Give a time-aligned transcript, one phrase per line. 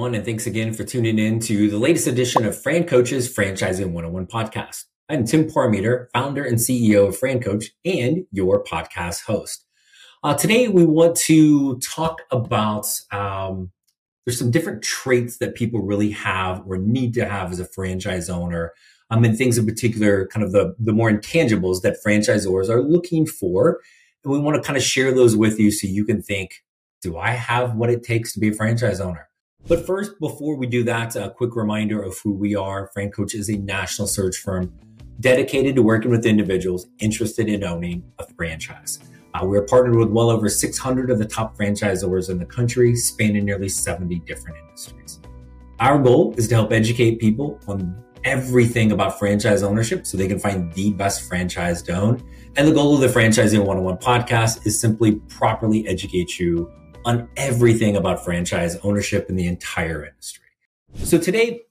[0.00, 4.28] everyone, and thanks again for tuning in to the latest edition of FranCoach's Franchising 101
[4.28, 4.84] podcast.
[5.10, 9.66] I'm Tim Parmeter, founder and CEO of FranCoach and your podcast host.
[10.24, 13.72] Uh, today, we want to talk about um,
[14.24, 18.30] there's some different traits that people really have or need to have as a franchise
[18.30, 18.72] owner,
[19.10, 23.26] um, and things in particular, kind of the, the more intangibles that franchisors are looking
[23.26, 23.82] for.
[24.24, 26.64] And we want to kind of share those with you so you can think,
[27.02, 29.29] do I have what it takes to be a franchise owner?
[29.68, 32.90] But first, before we do that, a quick reminder of who we are.
[32.96, 34.72] FranCoach is a national search firm
[35.20, 38.98] dedicated to working with individuals interested in owning a franchise.
[39.34, 43.44] Uh, we're partnered with well over 600 of the top franchisors in the country, spanning
[43.44, 45.20] nearly 70 different industries.
[45.78, 50.38] Our goal is to help educate people on everything about franchise ownership so they can
[50.38, 52.22] find the best franchise to own.
[52.56, 56.70] And the goal of the Franchising 101 podcast is simply properly educate you
[57.04, 60.44] on everything about franchise ownership in the entire industry.
[60.94, 61.62] So today,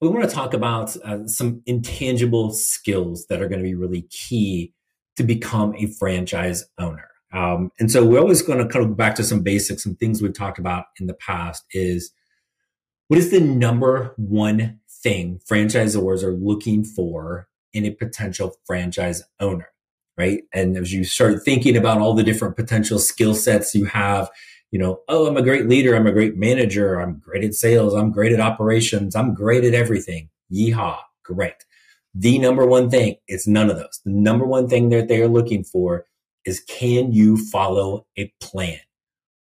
[0.00, 4.02] we want to talk about uh, some intangible skills that are going to be really
[4.02, 4.72] key
[5.16, 7.08] to become a franchise owner.
[7.32, 9.94] Um, and so we're always going to kind of go back to some basics, some
[9.94, 12.12] things we've talked about in the past is
[13.08, 19.68] what is the number one thing franchisors are looking for in a potential franchise owner,
[20.16, 20.42] right?
[20.52, 24.30] And as you start thinking about all the different potential skill sets you have,
[24.70, 25.94] you know, oh, I'm a great leader.
[25.94, 27.00] I'm a great manager.
[27.00, 27.94] I'm great at sales.
[27.94, 29.16] I'm great at operations.
[29.16, 30.28] I'm great at everything.
[30.52, 30.98] Yeehaw.
[31.24, 31.64] Great.
[32.14, 34.00] The number one thing is none of those.
[34.04, 36.06] The number one thing that they are looking for
[36.44, 38.78] is can you follow a plan?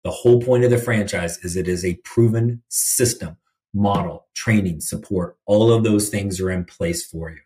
[0.03, 3.37] The whole point of the franchise is it is a proven system,
[3.73, 5.37] model, training, support.
[5.45, 7.39] All of those things are in place for you.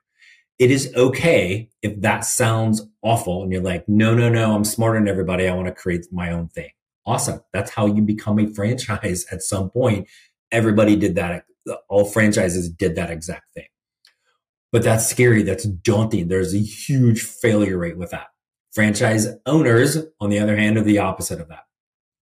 [0.59, 4.99] It is okay if that sounds awful and you're like, no, no, no, I'm smarter
[4.99, 5.47] than everybody.
[5.47, 6.69] I want to create my own thing.
[7.05, 7.41] Awesome.
[7.51, 10.07] That's how you become a franchise at some point.
[10.51, 11.45] Everybody did that.
[11.89, 13.67] All franchises did that exact thing.
[14.71, 15.43] But that's scary.
[15.43, 16.27] That's daunting.
[16.27, 18.27] There's a huge failure rate with that.
[18.73, 21.65] Franchise owners, on the other hand, are the opposite of that.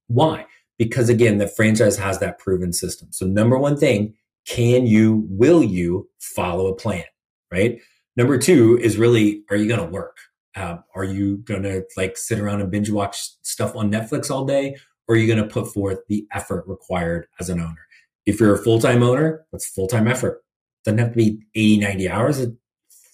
[0.08, 0.46] Why?
[0.78, 3.08] Because again, the franchise has that proven system.
[3.12, 4.16] So number one thing,
[4.46, 7.06] can you, will you follow a plan?
[7.52, 7.80] Right?
[8.18, 10.18] Number two is really, are you going to work?
[10.56, 14.46] Uh, are you going to like sit around and binge watch stuff on Netflix all
[14.46, 14.76] day?
[15.08, 17.88] Or are you going to put forth the effort required as an owner?
[18.26, 20.44] If you're a full time owner, that's full time effort.
[20.84, 22.48] Doesn't have to be 80, 90 hours,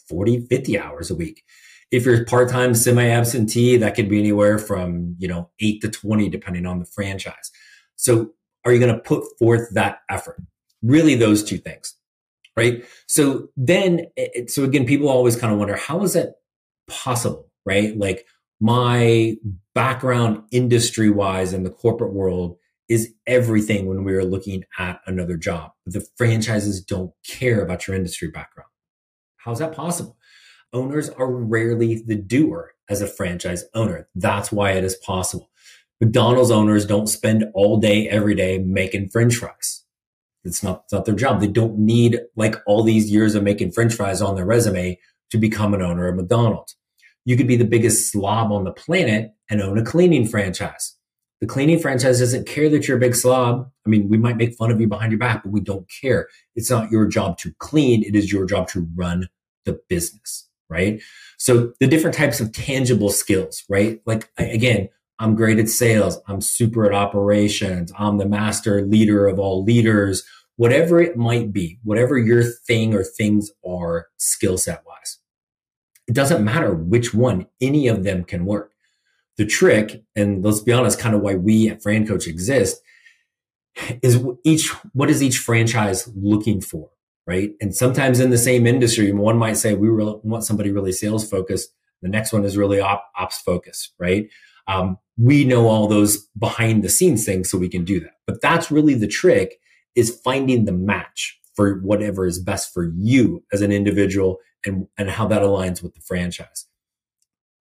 [0.09, 1.43] 40, 50 hours a week.
[1.91, 5.89] If you're part time, semi absentee, that could be anywhere from, you know, eight to
[5.89, 7.51] 20, depending on the franchise.
[7.95, 8.31] So
[8.65, 10.41] are you going to put forth that effort?
[10.81, 11.97] Really, those two things
[12.57, 12.83] right?
[13.05, 14.07] So then,
[14.47, 16.33] so again, people always kind of wonder how is that
[16.87, 17.97] possible, right?
[17.97, 18.25] Like
[18.59, 19.35] my
[19.75, 22.57] background industry wise in the corporate world
[22.89, 25.71] is everything when we are looking at another job.
[25.85, 28.69] The franchises don't care about your industry background.
[29.37, 30.17] How's that possible?
[30.73, 34.07] Owners are rarely the doer as a franchise owner.
[34.15, 35.49] That's why it is possible.
[35.99, 39.83] McDonald's owners don't spend all day, every day making french fries.
[40.43, 41.41] It's not, it's not their job.
[41.41, 44.99] They don't need like all these years of making french fries on their resume
[45.31, 46.75] to become an owner of McDonald's.
[47.25, 50.95] You could be the biggest slob on the planet and own a cleaning franchise.
[51.39, 53.69] The cleaning franchise doesn't care that you're a big slob.
[53.85, 56.27] I mean, we might make fun of you behind your back, but we don't care.
[56.55, 58.03] It's not your job to clean.
[58.03, 59.27] It is your job to run
[59.65, 61.01] the business, right?
[61.37, 64.01] So the different types of tangible skills, right?
[64.05, 64.89] Like again,
[65.19, 66.19] I'm great at sales.
[66.27, 67.91] I'm super at operations.
[67.97, 70.23] I'm the master leader of all leaders,
[70.57, 75.19] whatever it might be, whatever your thing or things are skill set wise.
[76.07, 78.73] It doesn't matter which one, any of them can work.
[79.37, 82.81] The trick, and let's be honest, kind of why we at FranCoach exist,
[84.01, 86.89] is each what is each franchise looking for,
[87.27, 87.51] right?
[87.61, 91.29] And sometimes in the same industry, one might say we really want somebody really sales
[91.29, 91.69] focused.
[92.01, 94.29] The next one is really op, ops focused, right?
[94.67, 98.13] Um, we know all those behind the scenes things, so we can do that.
[98.25, 99.59] But that's really the trick:
[99.97, 105.09] is finding the match for whatever is best for you as an individual and, and
[105.09, 106.67] how that aligns with the franchise.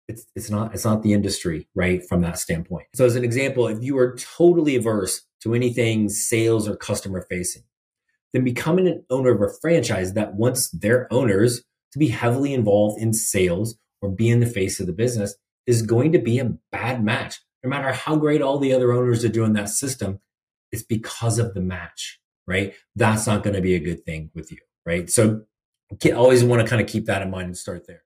[0.07, 2.03] It's, it's not, it's not the industry, right?
[2.03, 2.87] From that standpoint.
[2.95, 7.63] So as an example, if you are totally averse to anything sales or customer facing,
[8.33, 12.99] then becoming an owner of a franchise that wants their owners to be heavily involved
[12.99, 15.35] in sales or be in the face of the business
[15.67, 17.39] is going to be a bad match.
[17.63, 20.19] No matter how great all the other owners are doing that system,
[20.71, 22.73] it's because of the match, right?
[22.95, 25.09] That's not going to be a good thing with you, right?
[25.09, 25.43] So
[26.15, 28.03] always want to kind of keep that in mind and start there.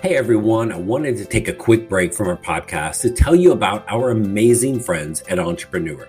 [0.00, 3.50] Hey everyone, I wanted to take a quick break from our podcast to tell you
[3.50, 6.06] about our amazing friends at Entrepreneur.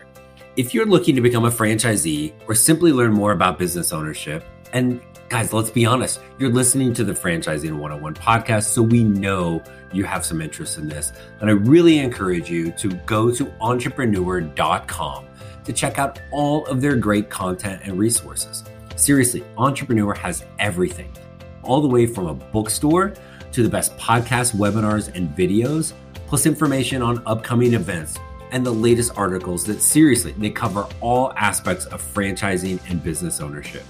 [0.55, 5.01] If you're looking to become a franchisee or simply learn more about business ownership, and
[5.27, 10.03] guys, let's be honest, you're listening to the Franchising 101 podcast, so we know you
[10.03, 11.11] have some interest in this.
[11.39, 15.25] And I really encourage you to go to entrepreneur.com
[15.69, 18.63] to check out all of their great content and resources.
[18.95, 21.13] Seriously, Entrepreneur has everything,
[21.61, 23.13] all the way from a bookstore
[23.51, 25.93] to the best podcasts, webinars, and videos,
[26.25, 28.17] plus information on upcoming events
[28.51, 33.83] and the latest articles that seriously they cover all aspects of franchising and business ownership.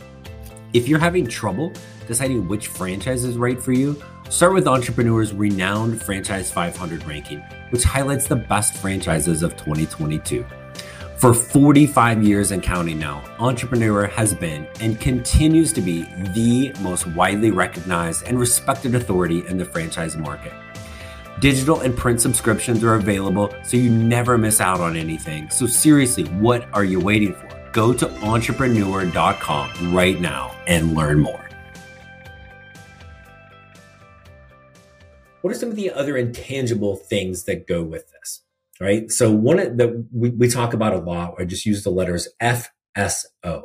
[0.73, 1.71] If you're having trouble
[2.07, 7.39] deciding which franchise is right for you, start with Entrepreneur's renowned Franchise 500 ranking,
[7.69, 10.45] which highlights the best franchises of 2022.
[11.19, 17.07] For 45 years and counting now, Entrepreneur has been and continues to be the most
[17.07, 20.53] widely recognized and respected authority in the franchise market.
[21.41, 25.49] Digital and print subscriptions are available so you never miss out on anything.
[25.49, 27.69] So, seriously, what are you waiting for?
[27.73, 31.49] Go to entrepreneur.com right now and learn more.
[35.41, 38.43] What are some of the other intangible things that go with this?
[38.81, 39.11] Right.
[39.11, 43.63] So one that we, we talk about a lot, I just use the letters FSO.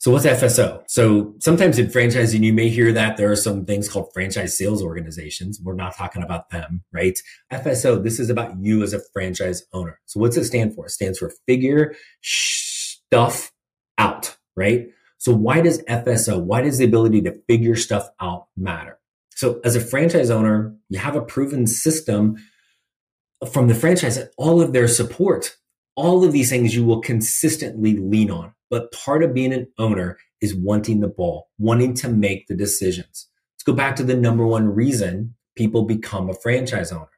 [0.00, 0.82] So what's FSO?
[0.86, 4.82] So sometimes in franchising, you may hear that there are some things called franchise sales
[4.82, 5.60] organizations.
[5.62, 7.18] We're not talking about them, right?
[7.52, 10.00] FSO, this is about you as a franchise owner.
[10.06, 10.86] So what's it stand for?
[10.86, 13.52] It stands for figure stuff
[13.98, 14.86] out, right?
[15.18, 18.98] So why does FSO, why does the ability to figure stuff out matter?
[19.34, 22.36] So as a franchise owner, you have a proven system
[23.48, 25.56] from the franchise that all of their support,
[25.96, 28.54] all of these things you will consistently lean on.
[28.68, 33.28] But part of being an owner is wanting the ball, wanting to make the decisions.
[33.54, 37.08] Let's go back to the number one reason people become a franchise owner.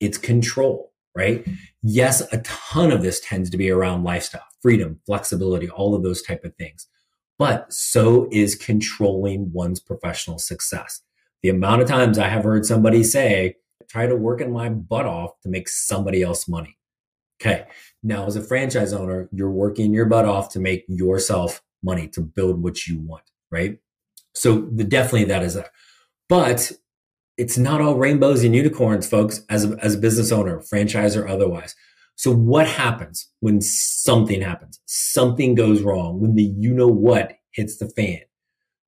[0.00, 1.46] It's control, right?
[1.82, 6.22] Yes, a ton of this tends to be around lifestyle, freedom, flexibility, all of those
[6.22, 6.86] type of things.
[7.38, 11.02] But so is controlling one's professional success.
[11.42, 13.56] The amount of times I have heard somebody say,
[13.88, 16.76] try to work in my butt off to make somebody else money.
[17.40, 17.66] Okay.
[18.02, 22.20] Now, as a franchise owner, you're working your butt off to make yourself money, to
[22.20, 23.78] build what you want, right?
[24.34, 25.70] So the, definitely that is there.
[26.28, 26.72] But
[27.36, 31.26] it's not all rainbows and unicorns, folks, as a, as a business owner, franchise or
[31.28, 31.76] otherwise.
[32.16, 34.80] So what happens when something happens?
[34.86, 38.20] Something goes wrong when the you know what hits the fan.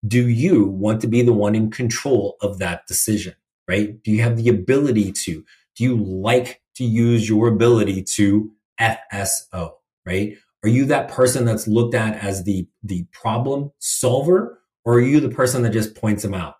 [0.06, 3.35] Do you want to be the one in control of that decision,
[3.71, 4.03] right?
[4.03, 5.45] Do you have the ability to?
[5.77, 8.51] Do you like to use your ability to
[8.81, 9.75] FSO,
[10.05, 10.37] right?
[10.65, 15.21] Are you that person that's looked at as the, the problem solver or are you
[15.21, 16.57] the person that just points them out,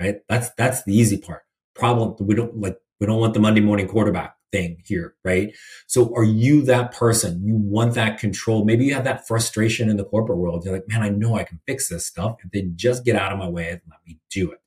[0.00, 0.16] right?
[0.28, 1.42] That's, that's the easy part.
[1.76, 2.16] Problem.
[2.18, 5.54] We don't like, we don't want the Monday morning quarterback thing here, right?
[5.86, 7.40] So are you that person?
[7.44, 8.64] You want that control.
[8.64, 10.64] Maybe you have that frustration in the corporate world.
[10.64, 12.38] You're like, man, I know I can fix this stuff.
[12.44, 14.60] If they just get out of my way and let me do it.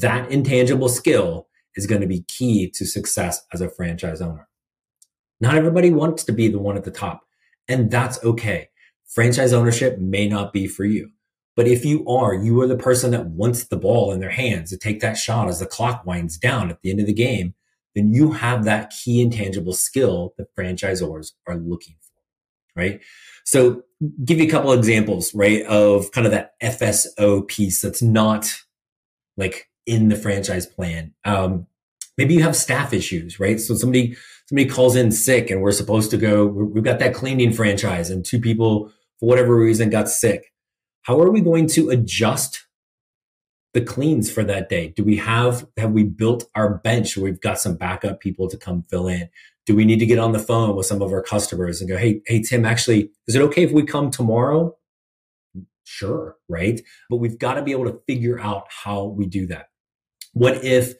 [0.00, 4.48] That intangible skill is going to be key to success as a franchise owner.
[5.38, 7.22] Not everybody wants to be the one at the top,
[7.68, 8.70] and that's okay.
[9.06, 11.10] Franchise ownership may not be for you.
[11.54, 14.70] But if you are, you are the person that wants the ball in their hands
[14.70, 17.54] to take that shot as the clock winds down at the end of the game,
[17.94, 23.00] then you have that key intangible skill that franchisors are looking for, right?
[23.44, 23.82] So
[24.24, 28.54] give you a couple examples, right, of kind of that FSO piece that's not
[29.36, 31.14] like in the franchise plan.
[31.24, 31.66] Um,
[32.18, 33.60] maybe you have staff issues, right?
[33.60, 36.46] So somebody somebody calls in sick, and we're supposed to go.
[36.46, 40.52] We've got that cleaning franchise, and two people for whatever reason got sick.
[41.02, 42.66] How are we going to adjust
[43.74, 44.88] the cleans for that day?
[44.88, 47.16] Do we have have we built our bench?
[47.16, 49.28] We've got some backup people to come fill in.
[49.64, 51.96] Do we need to get on the phone with some of our customers and go,
[51.96, 54.76] hey, hey Tim, actually, is it okay if we come tomorrow?
[55.84, 56.80] Sure, right?
[57.08, 59.68] But we've got to be able to figure out how we do that.
[60.32, 60.94] What if,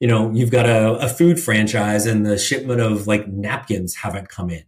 [0.00, 4.28] you know, you've got a, a food franchise and the shipment of like napkins haven't
[4.28, 4.64] come in?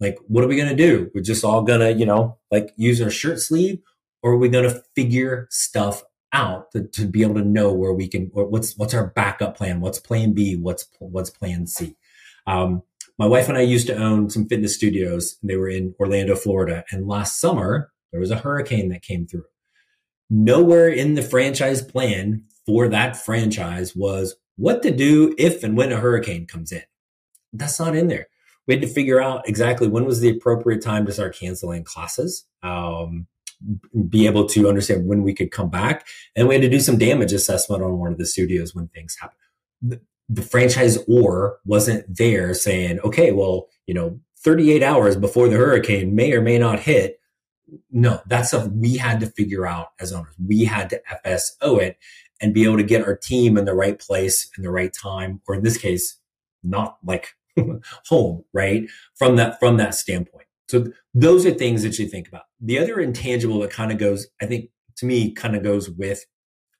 [0.00, 1.10] Like, what are we going to do?
[1.14, 3.80] We're just all going to, you know, like use our shirt sleeve
[4.22, 7.92] or are we going to figure stuff out to, to be able to know where
[7.92, 9.80] we can, what's, what's our backup plan?
[9.80, 10.56] What's plan B?
[10.56, 11.96] What's, what's plan C?
[12.46, 12.82] Um,
[13.18, 15.36] my wife and I used to own some fitness studios.
[15.42, 16.84] And they were in Orlando, Florida.
[16.90, 19.44] And last summer, there was a hurricane that came through.
[20.30, 25.90] Nowhere in the franchise plan for that franchise was what to do if and when
[25.90, 26.82] a hurricane comes in.
[27.54, 28.28] That's not in there.
[28.66, 32.44] We had to figure out exactly when was the appropriate time to start canceling classes,
[32.62, 33.26] um,
[34.10, 36.06] be able to understand when we could come back.
[36.36, 39.16] And we had to do some damage assessment on one of the studios when things
[39.18, 39.38] happen.
[39.80, 45.56] The, the franchise or wasn't there saying, okay, well, you know, 38 hours before the
[45.56, 47.18] hurricane may or may not hit.
[47.90, 50.34] No, that's stuff we had to figure out as owners.
[50.38, 51.96] We had to FSO it
[52.40, 55.40] and be able to get our team in the right place in the right time,
[55.46, 56.18] or in this case,
[56.62, 57.34] not like
[58.06, 58.84] home, right?
[59.16, 60.46] From that, from that standpoint.
[60.68, 62.42] So those are things that you think about.
[62.60, 66.26] The other intangible that kind of goes, I think to me, kind of goes with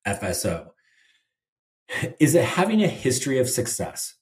[0.07, 0.69] FSO
[2.21, 4.15] is it having a history of success.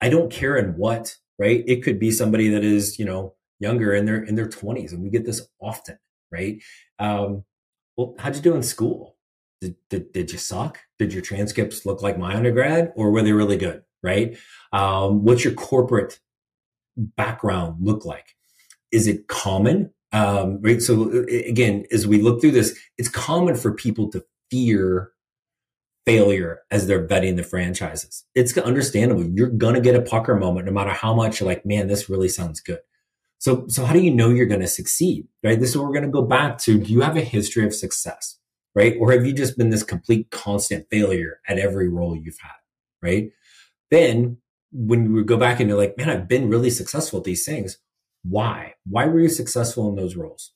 [0.00, 1.64] I don't care in what, right?
[1.66, 5.02] It could be somebody that is, you know, younger in their in their 20s, and
[5.02, 5.98] we get this often,
[6.30, 6.62] right?
[6.98, 7.44] Um,
[7.96, 9.13] well, how'd you do in school?
[9.60, 10.80] Did, did, did you suck?
[10.98, 13.82] Did your transcripts look like my undergrad, or were they really good?
[14.02, 14.36] Right?
[14.72, 16.20] Um, what's your corporate
[16.96, 18.34] background look like?
[18.92, 19.90] Is it common?
[20.12, 20.80] Um, right.
[20.80, 25.10] So again, as we look through this, it's common for people to fear
[26.06, 28.24] failure as they're vetting the franchises.
[28.34, 29.24] It's understandable.
[29.24, 32.08] You're going to get a pucker moment no matter how much you're like, man, this
[32.08, 32.80] really sounds good.
[33.38, 35.26] So, so how do you know you're going to succeed?
[35.42, 35.58] Right.
[35.58, 36.78] This is what we're going to go back to.
[36.78, 38.38] Do you have a history of success?
[38.74, 38.96] Right.
[38.98, 42.50] Or have you just been this complete constant failure at every role you've had?
[43.00, 43.30] Right.
[43.90, 44.38] Then
[44.72, 47.78] when we go back and you're like, man, I've been really successful at these things.
[48.24, 48.74] Why?
[48.84, 50.52] Why were you successful in those roles?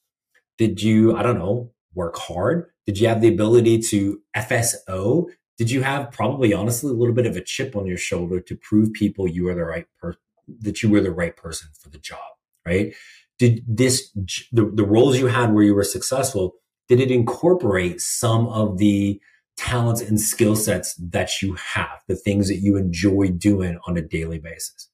[0.57, 2.71] Did you, I don't know, work hard?
[2.87, 5.27] Did you have the ability to FSO?
[5.57, 8.57] Did you have probably honestly a little bit of a chip on your shoulder to
[8.57, 10.21] prove people you are the right person,
[10.61, 12.19] that you were the right person for the job,
[12.67, 12.95] right?
[13.39, 14.11] Did this,
[14.51, 16.55] the, the roles you had where you were successful,
[16.89, 19.21] did it incorporate some of the
[19.57, 24.03] talents and skill sets that you have, the things that you enjoy doing on a
[24.03, 24.89] daily basis?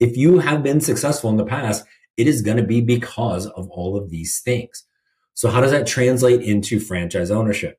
[0.00, 1.84] If you have been successful in the past,
[2.16, 4.84] it is going to be because of all of these things.
[5.34, 7.78] So how does that translate into franchise ownership?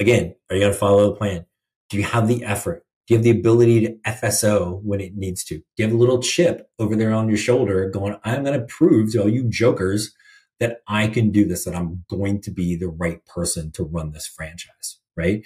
[0.00, 1.46] Again, are you going to follow the plan?
[1.90, 2.84] Do you have the effort?
[3.06, 5.56] Do you have the ability to FSO when it needs to?
[5.56, 8.66] Do you have a little chip over there on your shoulder going, I'm going to
[8.66, 10.14] prove to all you jokers
[10.60, 14.12] that I can do this, that I'm going to be the right person to run
[14.12, 15.42] this franchise, right?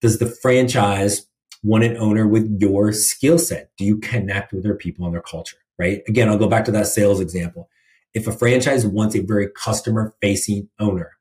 [0.00, 1.26] Does the franchise
[1.62, 3.70] want an owner with your skill set?
[3.76, 6.02] Do you connect with their people and their culture, right?
[6.08, 7.68] Again, I'll go back to that sales example
[8.14, 11.12] if a franchise wants a very customer facing owner,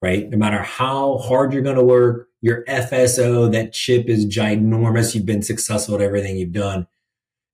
[0.00, 0.28] right?
[0.30, 5.14] No matter how hard you're going to work, your FSO, that chip is ginormous.
[5.14, 6.86] You've been successful at everything you've done,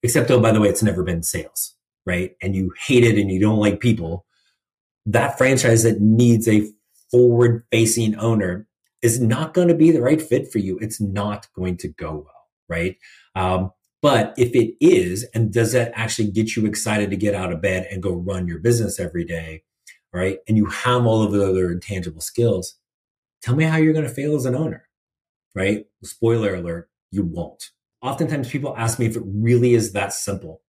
[0.02, 1.74] except, oh, by the way, it's never been sales,
[2.06, 2.36] right?
[2.40, 4.24] And you hate it and you don't like people.
[5.08, 6.68] That franchise that needs a
[7.10, 8.66] forward facing owner
[9.00, 10.78] is not going to be the right fit for you.
[10.80, 12.96] It's not going to go well, right?
[13.34, 13.70] Um,
[14.02, 17.62] but if it is, and does that actually get you excited to get out of
[17.62, 19.62] bed and go run your business every day?
[20.12, 20.38] Right.
[20.48, 22.76] And you have all of the other intangible skills.
[23.42, 24.88] Tell me how you're going to fail as an owner.
[25.54, 25.86] Right.
[26.02, 27.70] Spoiler alert, you won't.
[28.00, 30.62] Oftentimes people ask me if it really is that simple.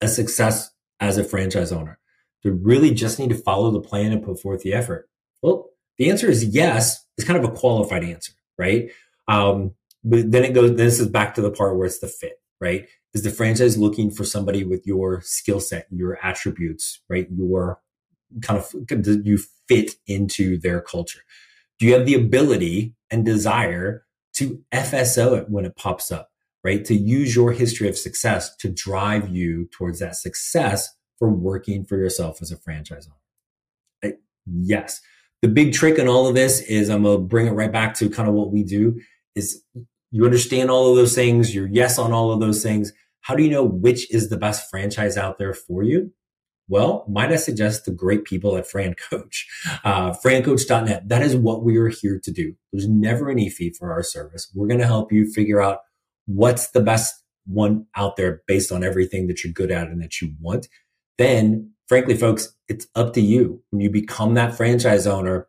[0.00, 1.98] A success as a franchise owner.
[2.42, 5.08] Do really just need to follow the plan and put forth the effort?
[5.42, 7.04] Well, the answer is yes.
[7.16, 8.90] It's kind of a qualified answer, right?
[9.28, 12.42] Um, but then it goes, this is back to the part where it's the fit
[12.62, 12.88] right?
[13.12, 17.26] Is the franchise looking for somebody with your skill set, your attributes, right?
[17.30, 17.80] Your
[18.40, 18.72] kind of,
[19.26, 21.20] you fit into their culture?
[21.78, 26.30] Do you have the ability and desire to FSO it when it pops up,
[26.62, 26.84] right?
[26.84, 30.88] To use your history of success to drive you towards that success
[31.22, 34.16] for working for yourself as a franchise owner.
[34.44, 35.00] Yes.
[35.40, 37.94] The big trick in all of this is I'm going to bring it right back
[37.98, 39.00] to kind of what we do
[39.36, 39.62] is
[40.10, 42.92] you understand all of those things, you're yes on all of those things.
[43.20, 46.12] How do you know which is the best franchise out there for you?
[46.66, 49.46] Well, might I suggest the great people at Fran Coach,
[49.84, 51.08] uh, francoach.net.
[51.08, 52.54] That is what we are here to do.
[52.72, 54.50] There's never any fee for our service.
[54.56, 55.82] We're going to help you figure out
[56.26, 57.14] what's the best
[57.46, 60.66] one out there based on everything that you're good at and that you want.
[61.22, 63.62] Then, frankly, folks, it's up to you.
[63.70, 65.46] When you become that franchise owner,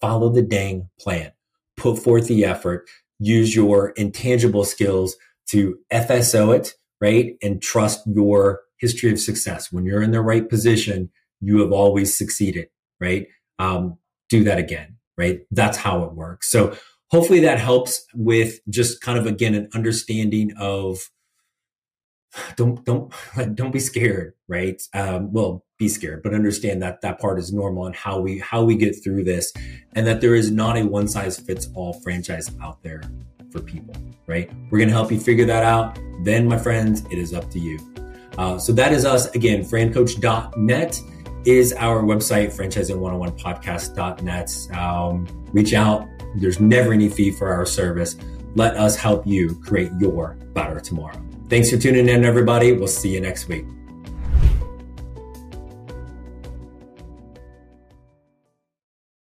[0.00, 1.30] follow the dang plan,
[1.76, 5.14] put forth the effort, use your intangible skills
[5.50, 7.36] to FSO it, right?
[7.40, 9.70] And trust your history of success.
[9.70, 11.10] When you're in the right position,
[11.40, 12.66] you have always succeeded,
[13.00, 13.28] right?
[13.60, 13.98] Um,
[14.28, 15.42] do that again, right?
[15.52, 16.50] That's how it works.
[16.50, 16.76] So
[17.12, 21.08] hopefully that helps with just kind of again an understanding of
[22.56, 23.12] don't don't
[23.54, 24.82] don't be scared right?
[24.94, 28.62] Um, well be scared but understand that that part is normal and how we how
[28.62, 29.52] we get through this
[29.94, 33.02] and that there is not a one size fits all franchise out there
[33.50, 33.94] for people
[34.26, 34.50] right?
[34.70, 35.98] We're going to help you figure that out.
[36.22, 37.78] Then my friends it is up to you.
[38.38, 39.34] Uh, so that is us.
[39.34, 41.00] Again francoach.net
[41.44, 46.06] is our website franchising101podcast.net um, reach out.
[46.36, 48.16] There's never any fee for our service.
[48.54, 51.20] Let us help you create your better tomorrow
[51.52, 52.72] Thanks for tuning in, everybody.
[52.72, 53.66] We'll see you next week.